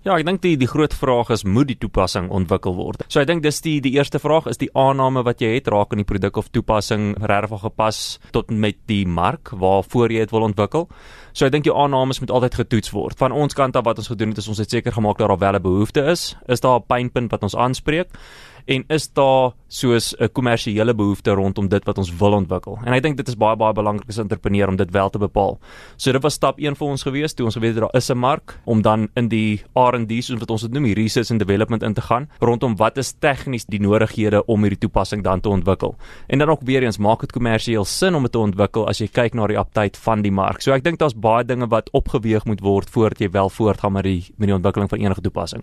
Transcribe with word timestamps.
Ja, 0.00 0.14
ek 0.16 0.24
dink 0.24 0.40
die 0.40 0.54
die 0.56 0.68
groot 0.68 0.94
vraag 0.96 1.28
is 1.34 1.42
moet 1.44 1.68
die 1.68 1.76
toepassing 1.76 2.30
ontwikkel 2.32 2.72
word. 2.72 3.02
So 3.12 3.20
ek 3.20 3.26
dink 3.28 3.42
dis 3.44 3.58
die 3.60 3.82
die 3.84 3.92
eerste 3.98 4.16
vraag 4.22 4.46
is 4.48 4.56
die 4.56 4.70
aanname 4.72 5.20
wat 5.26 5.42
jy 5.44 5.50
het 5.58 5.68
raak 5.68 5.92
aan 5.92 6.00
die 6.00 6.08
produk 6.08 6.38
of 6.40 6.48
toepassing 6.48 7.18
regtig 7.20 7.60
gepas 7.60 7.98
tot 8.32 8.48
met 8.48 8.78
die 8.88 9.04
mark 9.04 9.52
waarvoor 9.52 10.08
jy 10.08 10.24
dit 10.24 10.32
wil 10.32 10.48
ontwikkel. 10.48 10.88
So 11.36 11.44
ek 11.44 11.52
dink 11.52 11.68
jou 11.68 11.76
aannames 11.76 12.22
moet 12.24 12.32
altyd 12.32 12.56
getoets 12.62 12.94
word. 12.96 13.18
Van 13.20 13.36
ons 13.36 13.52
kant 13.52 13.76
af 13.76 13.84
wat 13.84 14.00
ons 14.00 14.08
gedoen 14.08 14.32
het 14.32 14.40
is 14.40 14.48
ons 14.48 14.62
het 14.64 14.72
seker 14.72 14.96
gemaak 14.96 15.20
dat 15.20 15.28
daar 15.28 15.44
wel 15.44 15.60
'n 15.60 15.68
behoefte 15.68 16.00
is. 16.08 16.34
Is 16.48 16.64
daar 16.64 16.80
'n 16.80 16.88
pynpunt 16.88 17.30
wat 17.30 17.42
ons 17.42 17.56
aanspreek? 17.56 18.08
en 18.70 18.84
is 18.88 19.12
daar 19.12 19.52
soos 19.70 20.14
'n 20.18 20.28
kommersiële 20.32 20.94
behoefte 20.94 21.30
rondom 21.30 21.68
dit 21.68 21.84
wat 21.84 21.98
ons 21.98 22.10
wil 22.18 22.32
ontwikkel. 22.32 22.78
En 22.84 22.92
ek 22.92 23.02
dink 23.02 23.16
dit 23.16 23.28
is 23.28 23.36
baie 23.36 23.56
baie 23.56 23.72
belangrik 23.72 24.08
as 24.08 24.18
'n 24.18 24.26
entrepreneur 24.26 24.68
om 24.68 24.76
dit 24.76 24.90
wel 24.90 25.10
te 25.10 25.18
bepaal. 25.18 25.58
So 25.96 26.12
dit 26.12 26.22
was 26.22 26.34
stap 26.34 26.58
1 26.58 26.76
vir 26.76 26.86
ons 26.86 27.02
gewees 27.02 27.34
toe 27.34 27.44
ons 27.46 27.54
geweet 27.54 27.74
het 27.74 27.80
daar 27.80 27.94
is 27.94 28.10
'n 28.10 28.18
mark 28.18 28.58
om 28.64 28.82
dan 28.82 29.08
in 29.14 29.28
die 29.28 29.62
R&D 29.74 30.22
soos 30.22 30.38
wat 30.38 30.50
ons 30.50 30.62
dit 30.62 30.72
noem, 30.72 30.84
die 30.84 30.94
research 30.94 31.30
and 31.30 31.38
development 31.38 31.82
in 31.82 31.94
te 31.94 32.00
gaan 32.00 32.28
rondom 32.40 32.76
wat 32.76 32.98
is 32.98 33.12
tegnies 33.12 33.64
die 33.64 33.80
noodighede 33.80 34.44
om 34.46 34.60
hierdie 34.62 34.78
toepassing 34.78 35.22
dan 35.22 35.40
te 35.40 35.48
ontwikkel. 35.48 35.96
En 36.26 36.38
dan 36.38 36.48
ook 36.48 36.60
weer 36.64 36.82
eens 36.82 36.98
maak 36.98 37.20
dit 37.20 37.32
kommersieel 37.32 37.84
sin 37.84 38.14
om 38.14 38.22
dit 38.22 38.32
te 38.32 38.38
ontwikkel 38.38 38.88
as 38.88 38.98
jy 38.98 39.08
kyk 39.08 39.34
na 39.34 39.46
die 39.46 39.58
aptyd 39.58 39.96
van 39.96 40.22
die 40.22 40.32
mark. 40.32 40.62
So 40.62 40.72
ek 40.72 40.84
dink 40.84 40.98
daar's 40.98 41.14
baie 41.14 41.44
dinge 41.44 41.68
wat 41.68 41.90
opgeweeg 41.92 42.44
moet 42.44 42.60
word 42.60 42.90
voordat 42.90 43.18
jy 43.18 43.30
wel 43.30 43.48
voortgaan 43.48 43.92
met 43.92 44.04
die 44.04 44.24
met 44.36 44.48
die 44.48 44.54
ontwikkeling 44.54 44.88
van 44.90 44.98
enige 44.98 45.20
toepassing. 45.20 45.62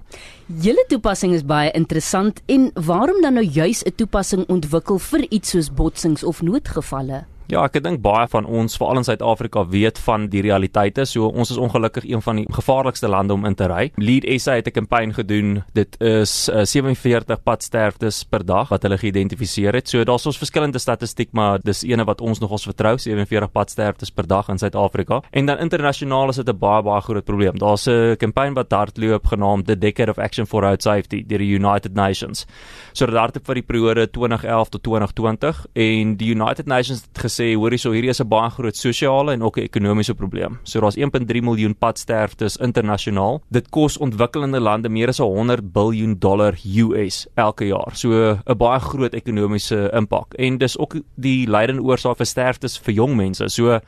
Julle 0.61 0.85
toepassing 0.87 1.33
is 1.33 1.45
baie 1.45 1.71
interessant 1.71 2.41
en 2.45 2.71
waarom 2.73 3.21
dan 3.21 3.33
nou 3.33 3.45
juis 3.45 3.83
'n 3.83 3.96
toepassing 3.97 4.45
ontwikkel 4.53 4.99
vir 5.09 5.25
iets 5.33 5.55
soos 5.55 5.71
botsings 5.73 6.23
of 6.23 6.43
noodgevalle? 6.45 7.25
Ja, 7.47 7.61
ek 7.63 7.77
dink 7.79 8.01
baie 8.03 8.25
van 8.27 8.43
ons, 8.43 8.73
veral 8.75 8.99
in 8.99 9.05
Suid-Afrika, 9.07 9.61
weet 9.71 10.01
van 10.03 10.25
die 10.27 10.41
realiteite. 10.43 11.05
So 11.07 11.29
ons 11.31 11.53
is 11.53 11.59
ongelukkig 11.63 12.03
een 12.03 12.19
van 12.19 12.41
die 12.41 12.43
gevaarlikste 12.51 13.07
lande 13.07 13.37
om 13.37 13.45
in 13.47 13.55
te 13.55 13.69
ry. 13.71 13.85
Lead 13.95 14.25
SA 14.41 14.57
het 14.57 14.67
'n 14.67 14.75
kampanje 14.75 15.13
gedoen. 15.13 15.63
Dit 15.73 15.95
is 16.01 16.49
uh, 16.49 16.65
47 16.65 17.43
padsterftes 17.43 18.25
per 18.25 18.43
dag 18.45 18.67
wat 18.67 18.83
hulle 18.83 18.97
geïdentifiseer 18.97 19.73
het. 19.73 19.87
So 19.87 20.03
daar's 20.03 20.25
ons 20.25 20.37
verskillende 20.37 20.79
statistiek, 20.79 21.29
maar 21.31 21.59
dis 21.63 21.83
ene 21.83 22.03
wat 22.03 22.21
ons 22.21 22.39
nogals 22.39 22.63
vertrou, 22.67 22.97
47 22.97 23.51
padsterftes 23.51 24.11
per 24.11 24.27
dag 24.27 24.49
in 24.49 24.57
Suid-Afrika. 24.57 25.21
En 25.31 25.45
dan 25.45 25.57
internasionaal 25.57 26.29
is 26.29 26.35
dit 26.35 26.49
'n 26.49 26.59
baie 26.59 26.83
baie 26.83 27.01
groot 27.01 27.25
probleem. 27.25 27.57
Daar's 27.57 27.87
'n 27.87 28.17
kampanje 28.17 28.55
wat 28.55 28.71
hardloop 28.71 29.25
genaamd 29.25 29.67
The 29.67 29.77
Decade 29.77 30.11
of 30.11 30.17
Action 30.17 30.45
for 30.45 30.63
Road 30.63 30.81
Safety 30.81 31.23
deur 31.25 31.39
die 31.39 31.55
United 31.55 31.93
Nations. 31.93 32.45
So 32.91 33.05
dit 33.05 33.15
hardloop 33.15 33.45
vir 33.45 33.55
die 33.55 33.63
periode 33.63 34.09
2011 34.09 34.69
tot 34.69 34.83
2020 34.83 35.65
en 35.73 36.17
die 36.17 36.35
United 36.35 36.65
Nations 36.65 37.01
het 37.01 37.17
sê 37.37 37.53
hoorie 37.55 37.77
so 37.77 37.91
hierdie 37.91 38.09
is 38.09 38.21
'n 38.21 38.29
baie 38.29 38.49
groot 38.49 38.75
sosiale 38.75 39.33
en 39.33 39.43
ook 39.43 39.57
'n 39.57 39.67
ekonomiese 39.69 40.13
probleem. 40.15 40.59
So 40.63 40.79
daar's 40.79 40.97
1.3 40.97 41.41
miljoen 41.41 41.75
padsterftes 41.75 42.57
internasionaal. 42.57 43.41
Dit 43.51 43.69
kos 43.69 43.97
ontwikkelende 43.97 44.59
lande 44.59 44.89
meer 44.89 45.07
as 45.07 45.17
100 45.17 45.73
miljard 45.73 46.21
dollar 46.21 46.53
US 46.63 47.27
elke 47.35 47.65
jaar. 47.65 47.91
So 47.93 48.09
'n 48.45 48.57
baie 48.57 48.79
groot 48.79 49.13
ekonomiese 49.13 49.91
impak. 49.93 50.33
En 50.33 50.57
dis 50.57 50.77
ook 50.77 50.95
die 51.15 51.47
leidende 51.47 51.81
oorsaak 51.81 52.17
vir 52.17 52.25
sterftes 52.25 52.77
vir 52.79 52.93
jong 52.93 53.15
mense. 53.15 53.49
So 53.49 53.79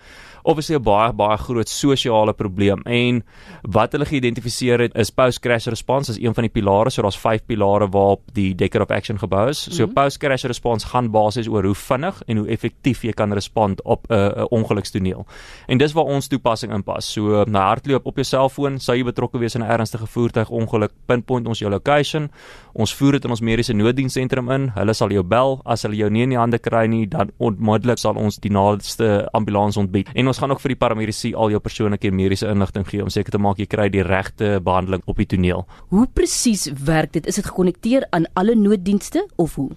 obviously 0.43 0.75
'n 0.75 0.83
baie 0.83 1.13
baie 1.13 1.37
groot 1.37 1.69
sosiale 1.69 2.33
probleem 2.33 2.81
en 2.83 3.23
wat 3.61 3.91
hulle 3.91 4.05
geïdentifiseer 4.05 4.79
het 4.79 4.95
is 4.95 5.09
post 5.09 5.39
crash 5.39 5.67
response 5.67 6.11
is 6.11 6.19
een 6.19 6.33
van 6.33 6.43
die 6.43 6.51
pilare 6.51 6.89
so 6.89 7.01
daar's 7.01 7.19
vyf 7.19 7.45
pilare 7.45 7.89
waarop 7.89 8.21
die 8.33 8.55
decade 8.55 8.83
of 8.83 8.91
action 8.91 9.19
gebou 9.19 9.49
is 9.49 9.63
so 9.63 9.83
mm 9.83 9.89
-hmm. 9.89 9.93
post 9.93 10.17
crash 10.17 10.43
response 10.43 10.87
gaan 10.87 11.11
basies 11.11 11.47
oor 11.47 11.63
hoe 11.63 11.75
vinnig 11.75 12.21
en 12.27 12.37
hoe 12.37 12.47
effektief 12.47 13.01
jy 13.01 13.11
kan 13.11 13.33
respond 13.39 13.81
op 13.83 14.05
'n 14.09 14.13
uh, 14.13 14.45
ongelukstoneel. 14.49 15.25
En 15.67 15.77
dis 15.77 15.93
waar 15.93 16.05
ons 16.05 16.27
toepassing 16.27 16.73
inpas. 16.73 17.11
So 17.11 17.43
na 17.47 17.67
hardloop 17.71 18.05
op 18.05 18.15
jou 18.15 18.25
selfoon 18.25 18.79
sou 18.79 18.97
jy 18.97 19.03
betrokke 19.03 19.39
wees 19.39 19.55
in 19.55 19.61
'n 19.61 19.71
ernstige 19.71 20.07
voertuigongeluk. 20.07 20.91
Pinpoint 21.05 21.47
ons 21.47 21.59
jou 21.59 21.71
location. 21.71 22.29
Ons 22.73 22.95
voer 22.95 23.11
dit 23.11 23.23
in 23.23 23.29
ons 23.29 23.41
mediese 23.41 23.73
nooddienssentrum 23.73 24.51
in. 24.51 24.69
Hulle 24.75 24.93
sal 24.93 25.09
jou 25.09 25.23
bel. 25.23 25.61
As 25.65 25.83
hulle 25.83 25.95
jou 25.95 26.09
nie 26.09 26.23
in 26.23 26.29
die 26.29 26.37
hande 26.37 26.59
kry 26.59 26.85
nie 26.87 27.07
dan 27.07 27.31
onmiddellik 27.37 27.97
sal 27.97 28.15
ons 28.15 28.37
die 28.37 28.51
naaste 28.51 29.29
ambulans 29.31 29.77
ontbied. 29.77 30.09
En 30.13 30.27
ons 30.27 30.37
gaan 30.37 30.51
ook 30.51 30.61
vir 30.61 30.69
die 30.69 30.79
paramedici 30.79 31.33
al 31.35 31.49
jou 31.49 31.59
persoonlike 31.59 32.11
mediese 32.11 32.47
inligting 32.47 32.87
gee 32.87 33.01
om 33.01 33.09
seker 33.09 33.31
te 33.31 33.37
maak 33.41 33.57
jy 33.57 33.65
kry 33.65 33.89
die 33.89 34.03
regte 34.03 34.59
behandeling 34.63 35.01
op 35.05 35.17
die 35.17 35.25
toneel. 35.25 35.65
Hoe 35.89 36.07
presies 36.13 36.69
werk 36.85 37.13
dit? 37.13 37.27
Is 37.27 37.35
dit 37.35 37.45
gekonnekteer 37.45 38.07
aan 38.09 38.25
alle 38.33 38.55
nooddienste 38.55 39.27
of 39.35 39.55
hoe? 39.55 39.69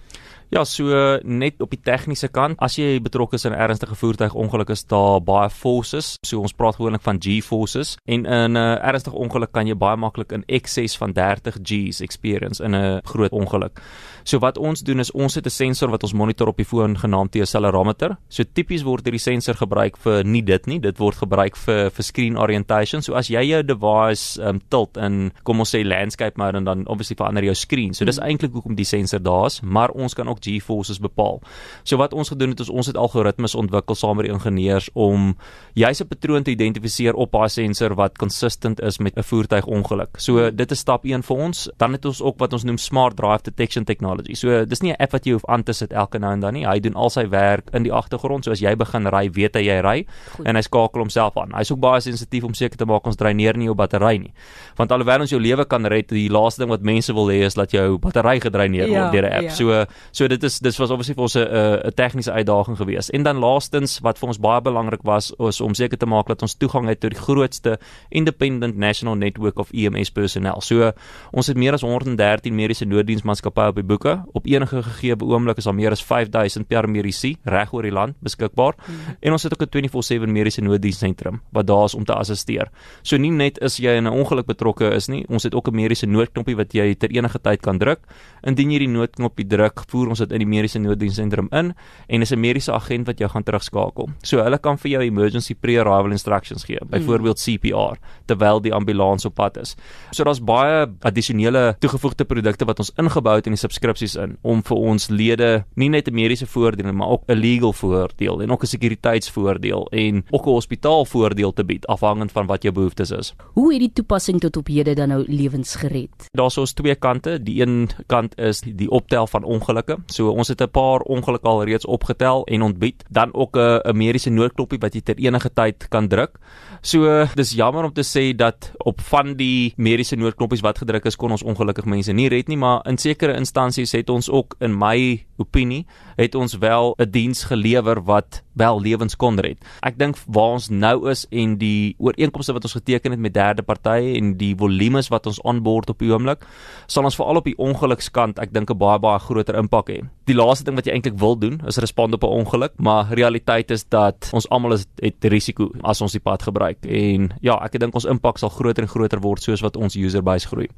Ja, 0.53 0.61
so 0.69 0.93
net 1.25 1.61
op 1.65 1.71
die 1.73 1.79
tegniese 1.81 2.27
kant, 2.29 2.59
as 2.61 2.75
jy 2.77 2.99
betrokke 3.01 3.39
is 3.39 3.45
in 3.45 3.53
'n 3.53 3.57
ernstige 3.57 3.95
voertuigongeluk 3.95 4.69
is 4.69 4.83
daar 4.85 5.19
baie 5.19 5.49
forces. 5.49 6.17
So 6.21 6.41
ons 6.41 6.53
praat 6.53 6.75
gewoonlik 6.75 7.01
van 7.01 7.17
G-forces 7.17 7.97
en 8.05 8.25
in 8.25 8.51
'n 8.51 8.77
ernstige 8.85 9.17
ongeluk 9.17 9.51
kan 9.51 9.65
jy 9.67 9.73
baie 9.73 9.97
maklik 9.97 10.31
in 10.31 10.43
ekses 10.47 10.95
van 10.97 11.13
30 11.13 11.57
G's 11.63 12.01
experience 12.01 12.63
in 12.63 12.75
'n 12.75 13.01
groot 13.03 13.31
ongeluk. 13.31 13.81
So 14.23 14.39
wat 14.39 14.57
ons 14.57 14.81
doen 14.81 14.99
is 14.99 15.11
ons 15.11 15.35
het 15.35 15.45
'n 15.45 15.49
sensor 15.49 15.89
wat 15.89 16.03
ons 16.03 16.13
monitor 16.13 16.47
op 16.47 16.57
die 16.57 16.65
foon 16.65 16.97
genaamd 16.97 17.31
die 17.31 17.41
accelerometer. 17.41 18.17
So 18.29 18.43
tipies 18.43 18.83
word 18.83 19.05
hierdie 19.05 19.19
sensor 19.19 19.55
gebruik 19.55 19.97
vir 19.97 20.23
nie 20.23 20.43
dit 20.43 20.65
nie, 20.65 20.79
dit 20.79 20.97
word 20.97 21.15
gebruik 21.15 21.55
vir 21.55 21.89
vir 21.89 22.03
screen 22.03 22.37
orientation. 22.37 23.01
So 23.01 23.13
as 23.13 23.27
jy 23.27 23.41
jou 23.41 23.63
device 23.63 24.39
um, 24.41 24.61
tilt 24.69 24.97
in 24.97 25.31
kom 25.43 25.59
ons 25.59 25.75
sê 25.75 25.83
landscape 25.83 26.37
mode 26.37 26.57
en 26.57 26.63
dan 26.63 26.87
obviously 26.87 27.15
verander 27.15 27.43
jou 27.43 27.55
screen. 27.55 27.93
So 27.93 28.05
dis 28.05 28.17
hmm. 28.17 28.27
eintlik 28.27 28.51
hoekom 28.53 28.75
die 28.75 28.85
sensor 28.85 29.19
daar 29.19 29.45
is, 29.45 29.61
maar 29.61 29.89
ons 29.89 30.13
kan 30.13 30.27
ook 30.27 30.42
G-forces 30.43 30.99
bepaal. 30.99 31.41
So 31.83 31.97
wat 31.97 32.13
ons 32.13 32.29
gedoen 32.29 32.49
het 32.49 32.59
is 32.59 32.69
ons 32.69 32.87
het 32.87 32.97
algoritmes 32.97 33.55
ontwikkel 33.55 33.95
saam 33.95 34.17
met 34.17 34.27
die 34.27 34.33
ingenieurs 34.33 34.89
om 34.93 35.35
juis 35.73 36.01
'n 36.01 36.07
patroon 36.07 36.43
te 36.43 36.51
identifiseer 36.51 37.13
op 37.13 37.31
daai 37.31 37.49
sensor 37.49 37.95
wat 37.95 38.17
consistent 38.17 38.81
is 38.81 38.99
met 38.99 39.17
'n 39.17 39.23
voertuigongeluk. 39.23 40.17
So 40.17 40.51
dit 40.51 40.71
is 40.71 40.79
stap 40.79 41.05
1 41.05 41.23
vir 41.23 41.37
ons. 41.37 41.69
Dan 41.77 41.91
het 41.91 42.05
ons 42.05 42.21
ook 42.21 42.37
wat 42.39 42.53
ons 42.53 42.63
noem 42.63 42.77
smart 42.77 43.15
drive 43.17 43.43
detection 43.43 43.83
technology. 43.83 44.33
So 44.33 44.65
dis 44.65 44.81
nie 44.81 44.91
'n 44.91 44.95
app 44.99 45.11
wat 45.11 45.25
jy 45.25 45.31
hoef 45.31 45.45
aan 45.45 45.63
te 45.63 45.73
sit 45.73 45.93
elke 45.93 46.19
nou 46.19 46.33
en 46.33 46.39
dan 46.39 46.53
nie. 46.53 46.65
Hy 46.67 46.79
doen 46.79 46.93
al 46.93 47.09
sy 47.09 47.27
werk 47.29 47.69
in 47.73 47.83
die 47.83 47.91
agtergrond. 47.91 48.43
So 48.43 48.51
as 48.51 48.59
jy 48.59 48.75
begin 48.75 49.07
ry, 49.07 49.29
weet 49.31 49.55
hy 49.55 49.61
jy 49.61 49.79
ry 49.81 50.05
en 50.45 50.55
hy 50.55 50.61
skakel 50.61 51.01
homself 51.01 51.37
aan. 51.37 51.51
Hy's 51.51 51.71
ook 51.71 51.79
baie 51.79 52.01
sensitief 52.01 52.43
om 52.43 52.53
seker 52.53 52.77
te 52.77 52.85
maak 52.85 53.05
ons 53.05 53.15
dreineer 53.15 53.57
nie 53.57 53.65
jou 53.65 53.75
battery 53.75 54.17
nie. 54.17 54.33
Want 54.79 54.91
alhoewel 54.91 55.25
ons 55.25 55.33
jou 55.33 55.41
lewe 55.41 55.65
kan 55.65 55.85
red, 55.85 56.09
die 56.09 56.29
laaste 56.29 56.63
ding 56.63 56.69
wat 56.69 56.81
mense 56.81 57.13
wil 57.13 57.29
hê 57.31 57.43
is 57.47 57.57
dat 57.59 57.71
jou 57.71 57.97
battery 57.97 58.39
gedreineer 58.39 58.87
word 58.87 58.99
ja, 58.99 59.11
deur 59.11 59.29
'n 59.29 59.33
app. 59.33 59.43
Ja. 59.43 59.49
So 59.49 59.85
so 60.11 60.27
dit 60.33 60.43
is 60.43 60.59
dis 60.63 60.79
was 60.81 60.91
obviously 60.93 61.15
vir 61.15 61.23
ons 61.27 61.35
'n 61.35 61.47
'n 61.87 61.93
tegniese 61.95 62.31
uitdaging 62.31 62.77
geweest. 62.77 63.09
En 63.09 63.23
dan 63.23 63.37
laastens 63.37 63.99
wat 63.99 64.19
vir 64.19 64.27
ons 64.27 64.39
baie 64.39 64.61
belangrik 64.61 65.03
was 65.03 65.31
is 65.39 65.61
om 65.61 65.73
seker 65.73 65.97
te 65.97 66.05
maak 66.05 66.27
dat 66.27 66.41
ons 66.41 66.55
toegang 66.55 66.87
het 66.87 66.99
tot 66.99 67.11
die 67.11 67.19
grootste 67.19 67.79
independent 68.09 68.77
national 68.77 69.15
network 69.15 69.59
of 69.59 69.71
EMS 69.71 70.11
personnel. 70.11 70.61
So 70.61 70.91
ons 71.31 71.47
het 71.47 71.57
meer 71.57 71.73
as 71.73 71.81
113 71.81 72.55
mediese 72.55 72.85
nooddiensmaatskappye 72.85 73.67
op 73.67 73.75
die 73.75 73.83
boeke. 73.83 74.23
Op 74.33 74.45
enige 74.45 74.83
gegee 74.83 75.15
oomblik 75.19 75.57
is 75.57 75.63
daar 75.63 75.75
meer 75.75 75.91
as 75.91 76.03
5000 76.03 76.67
paramedici 76.67 77.37
reg 77.43 77.73
oor 77.73 77.83
die 77.83 77.91
land 77.91 78.15
beskikbaar. 78.19 78.73
Mm 78.77 78.83
-hmm. 78.95 79.15
En 79.19 79.31
ons 79.31 79.43
het 79.43 79.53
ook 79.53 79.61
'n 79.61 79.69
24/7 79.69 80.31
mediese 80.31 80.61
nooddienssentrum 80.61 81.41
wat 81.51 81.67
daar 81.67 81.83
is 81.83 81.95
om 81.95 82.03
te 82.03 82.13
assisteer. 82.13 82.69
So 83.01 83.17
nie 83.17 83.31
net 83.31 83.59
is 83.61 83.77
jy 83.77 83.95
in 83.95 84.03
'n 84.07 84.13
ongeluk 84.13 84.45
betrokke 84.45 84.93
is 84.93 85.07
nie, 85.07 85.25
ons 85.27 85.43
het 85.43 85.55
ook 85.55 85.67
'n 85.67 85.75
mediese 85.75 86.05
noodknoppie 86.05 86.55
wat 86.55 86.73
jy 86.73 86.95
ter 86.95 87.09
enige 87.09 87.41
tyd 87.41 87.61
kan 87.61 87.77
druk. 87.77 87.99
Indien 88.41 88.71
jy 88.71 88.79
die 88.79 88.87
noodknoppie 88.87 89.47
druk, 89.47 89.83
voer 89.87 90.09
ons 90.13 90.21
dit 90.23 90.33
in 90.35 90.43
die 90.43 90.49
mediese 90.49 90.79
nooddienssentrum 90.79 91.49
in 91.51 91.73
en 92.07 92.25
is 92.25 92.31
'n 92.31 92.39
mediese 92.39 92.71
agent 92.71 93.07
wat 93.07 93.19
jou 93.19 93.29
gaan 93.29 93.43
terugskakel. 93.43 94.09
So 94.23 94.43
hulle 94.43 94.59
kan 94.59 94.77
vir 94.77 94.91
jou 94.91 95.01
emergency 95.01 95.55
pre-arrival 95.55 96.11
instructions 96.11 96.63
gee, 96.63 96.79
byvoorbeeld 96.85 97.39
CPR, 97.39 97.97
terwyl 98.25 98.61
die 98.61 98.73
ambulans 98.73 99.25
op 99.25 99.35
pad 99.35 99.57
is. 99.57 99.75
So 100.11 100.23
daar's 100.23 100.43
baie 100.43 100.87
addisionele 101.01 101.75
toegevoegde 101.79 102.25
produkte 102.25 102.65
wat 102.65 102.79
ons 102.79 102.91
ingebou 102.97 103.35
het 103.35 103.47
in 103.47 103.53
die 103.53 103.59
subskripsies 103.59 104.15
in 104.15 104.37
om 104.41 104.63
vir 104.63 104.77
ons 104.77 105.09
lede 105.09 105.65
nie 105.75 105.89
net 105.89 106.07
'n 106.07 106.13
mediese 106.13 106.45
voordeel 106.45 106.93
maar 106.93 107.09
ook 107.09 107.23
'n 107.27 107.39
legal 107.39 107.73
voordeel 107.73 108.41
en 108.41 108.51
ook 108.51 108.63
'n 108.63 108.67
sekuriteitsvoordeel 108.67 109.87
en 109.91 110.23
ook 110.29 110.45
'n 110.45 110.49
hospitaalvoordeel 110.49 111.53
te 111.53 111.63
bied 111.63 111.87
afhangend 111.87 112.31
van 112.31 112.45
wat 112.45 112.63
jou 112.63 112.73
behoeftes 112.73 113.11
is. 113.11 113.33
Hoe 113.53 113.71
het 113.71 113.79
die 113.79 113.93
toepassing 113.93 114.39
tot 114.39 114.57
op 114.57 114.67
hede 114.67 114.93
dan 114.93 115.07
nou 115.07 115.23
lewens 115.27 115.75
gered? 115.75 116.27
Daar's 116.31 116.57
ons 116.57 116.73
twee 116.73 116.95
kante. 116.95 117.43
Die 117.43 117.61
een 117.61 117.89
kant 118.07 118.37
is 118.37 118.61
die 118.61 118.89
optel 118.89 119.27
van 119.27 119.43
ongelukke. 119.43 119.97
So 120.07 120.29
ons 120.29 120.47
het 120.47 120.61
'n 120.61 120.69
paar 120.69 120.99
ongelukke 120.99 121.47
al 121.47 121.63
reeds 121.63 121.85
opgetel 121.85 122.45
en 122.45 122.61
ontbied. 122.61 123.03
Dan 123.09 123.33
ook 123.33 123.57
'n 123.57 123.79
'n 123.85 123.97
mediese 123.97 124.29
noodknoppie 124.29 124.79
wat 124.79 124.93
jy 124.93 125.01
ter 125.01 125.17
enige 125.17 125.53
tyd 125.53 125.87
kan 125.89 126.07
druk. 126.07 126.39
So 126.81 127.25
dis 127.35 127.53
jammer 127.53 127.83
om 127.83 127.93
te 127.93 128.03
sê 128.03 128.35
dat 128.35 128.71
op 128.77 129.01
van 129.01 129.35
die 129.35 129.73
mediese 129.77 130.15
noodknoppies 130.15 130.61
wat 130.61 130.77
gedruk 130.77 131.05
is 131.05 131.15
kon 131.15 131.31
ons 131.31 131.43
ongelukkig 131.43 131.85
mense 131.85 132.11
nie 132.11 132.29
red 132.29 132.47
nie, 132.47 132.57
maar 132.57 132.81
in 132.85 132.97
sekere 132.97 133.35
instansies 133.35 133.91
het 133.91 134.09
ons 134.09 134.29
ook 134.29 134.55
in 134.59 134.77
my 134.77 135.25
opinie 135.43 135.83
het 136.17 136.35
ons 136.35 136.57
wel 136.57 136.95
'n 136.97 137.11
diens 137.11 137.43
gelewer 137.43 138.01
wat 138.03 138.43
wel 138.53 138.81
lewens 138.81 139.15
kon 139.15 139.39
red. 139.39 139.57
Ek 139.81 139.97
dink 139.97 140.17
waar 140.27 140.57
ons 140.57 140.69
nou 140.69 141.09
is 141.09 141.25
en 141.31 141.57
die 141.57 141.95
ooreenkomste 141.97 142.53
wat 142.53 142.63
ons 142.67 142.77
geteken 142.77 143.11
het 143.15 143.19
met 143.19 143.33
derde 143.33 143.65
partye 143.65 144.15
en 144.17 144.35
die 144.37 144.53
volumes 144.57 145.09
wat 145.13 145.25
ons 145.29 145.41
aanboord 145.43 145.89
op 145.89 145.99
die 145.99 146.11
oomblik, 146.11 146.45
sal 146.87 147.03
ons 147.03 147.17
veral 147.17 147.41
op 147.41 147.49
die 147.49 147.57
ongelukskant 147.57 148.39
ek 148.39 148.53
dink 148.53 148.69
'n 148.69 148.77
baie 148.77 148.99
baie 148.99 149.19
groter 149.19 149.55
impak 149.55 149.89
hê. 149.89 150.01
Die 150.25 150.35
laaste 150.35 150.63
ding 150.63 150.75
wat 150.75 150.85
jy 150.85 150.93
eintlik 150.93 151.19
wil 151.19 151.35
doen 151.35 151.61
is 151.67 151.77
respond 151.77 152.13
op 152.13 152.23
'n 152.23 152.45
ongeluk, 152.45 152.73
maar 152.77 153.11
realiteit 153.11 153.71
is 153.71 153.83
dat 153.83 154.29
ons 154.33 154.49
almal 154.49 154.73
is 154.73 154.85
het 155.01 155.23
risiko 155.25 155.71
as 155.83 156.01
ons 156.01 156.11
die 156.11 156.21
pad 156.21 156.43
gebruik 156.43 156.85
en 156.85 157.33
ja, 157.41 157.57
ek 157.63 157.79
dink 157.79 157.93
ons 157.93 158.05
impak 158.05 158.37
sal 158.37 158.49
groter 158.49 158.83
en 158.83 158.89
groter 158.89 159.19
word 159.19 159.41
soos 159.41 159.61
wat 159.61 159.77
ons 159.77 159.95
user 159.95 160.23
base 160.23 160.47
groei. 160.47 160.69